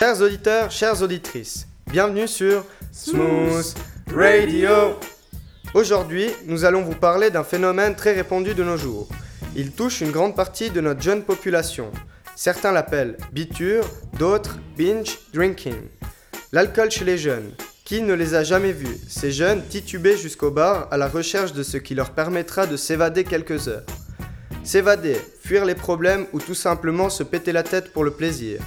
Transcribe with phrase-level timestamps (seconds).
[0.00, 3.74] Chers auditeurs, chères auditrices, bienvenue sur Smooth
[4.10, 4.98] Radio.
[5.74, 9.10] Aujourd'hui, nous allons vous parler d'un phénomène très répandu de nos jours.
[9.54, 11.92] Il touche une grande partie de notre jeune population.
[12.34, 13.84] Certains l'appellent biture,
[14.18, 15.76] d'autres binge drinking.
[16.50, 17.52] L'alcool chez les jeunes.
[17.84, 18.96] Qui ne les a jamais vus?
[19.06, 23.24] Ces jeunes titubés jusqu'au bar à la recherche de ce qui leur permettra de s'évader
[23.24, 23.84] quelques heures.
[24.64, 28.62] S'évader, fuir les problèmes ou tout simplement se péter la tête pour le plaisir.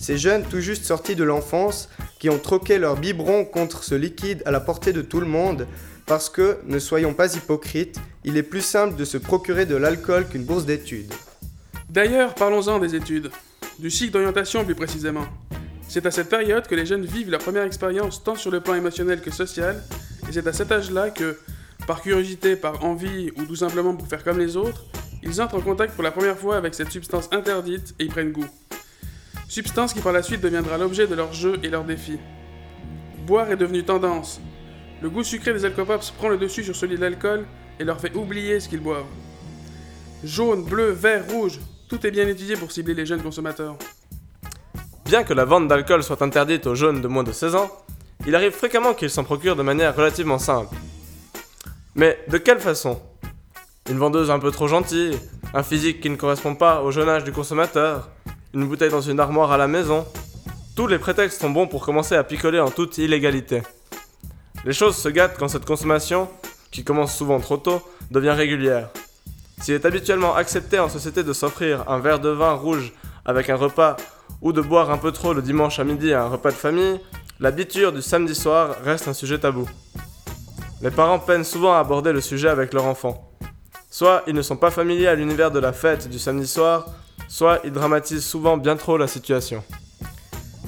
[0.00, 1.88] Ces jeunes tout juste sortis de l'enfance
[2.18, 5.66] qui ont troqué leur biberon contre ce liquide à la portée de tout le monde
[6.06, 10.26] parce que, ne soyons pas hypocrites, il est plus simple de se procurer de l'alcool
[10.26, 11.12] qu'une bourse d'études.
[11.90, 13.30] D'ailleurs, parlons-en des études,
[13.78, 15.26] du cycle d'orientation plus précisément.
[15.88, 18.74] C'est à cette période que les jeunes vivent leur première expérience tant sur le plan
[18.74, 19.82] émotionnel que social,
[20.28, 21.38] et c'est à cet âge-là que,
[21.86, 24.84] par curiosité, par envie ou tout simplement pour faire comme les autres,
[25.22, 28.32] ils entrent en contact pour la première fois avec cette substance interdite et y prennent
[28.32, 28.48] goût.
[29.48, 32.18] Substance qui par la suite deviendra l'objet de leurs jeux et leurs défis.
[33.26, 34.42] Boire est devenu tendance.
[35.00, 37.46] Le goût sucré des alcopops prend le dessus sur celui de l'alcool
[37.80, 39.06] et leur fait oublier ce qu'ils boivent.
[40.22, 43.76] Jaune, bleu, vert, rouge, tout est bien étudié pour cibler les jeunes consommateurs.
[45.06, 47.70] Bien que la vente d'alcool soit interdite aux jeunes de moins de 16 ans,
[48.26, 50.76] il arrive fréquemment qu'ils s'en procurent de manière relativement simple.
[51.94, 53.00] Mais de quelle façon?
[53.88, 55.18] Une vendeuse un peu trop gentille,
[55.54, 58.10] un physique qui ne correspond pas au jeune âge du consommateur,
[58.58, 60.04] une bouteille dans une armoire à la maison.
[60.74, 63.62] Tous les prétextes sont bons pour commencer à picoler en toute illégalité.
[64.64, 66.28] Les choses se gâtent quand cette consommation,
[66.72, 68.88] qui commence souvent trop tôt, devient régulière.
[69.60, 72.92] S'il est habituellement accepté en société de s'offrir un verre de vin rouge
[73.24, 73.96] avec un repas
[74.42, 77.00] ou de boire un peu trop le dimanche à midi à un repas de famille,
[77.38, 79.68] l'habitude du samedi soir reste un sujet tabou.
[80.82, 83.30] Les parents peinent souvent à aborder le sujet avec leur enfant.
[83.88, 86.86] Soit ils ne sont pas familiers à l'univers de la fête du samedi soir,
[87.28, 89.62] soit ils dramatisent souvent bien trop la situation.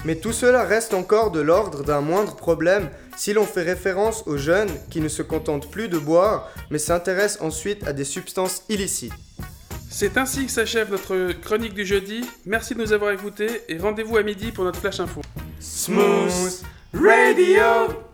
[0.05, 4.39] Mais tout cela reste encore de l'ordre d'un moindre problème si l'on fait référence aux
[4.39, 9.13] jeunes qui ne se contentent plus de boire, mais s'intéressent ensuite à des substances illicites.
[9.91, 12.25] C'est ainsi que s'achève notre chronique du jeudi.
[12.47, 15.21] Merci de nous avoir écoutés et rendez-vous à midi pour notre flash info.
[15.59, 16.63] Smooth
[16.95, 18.10] Radio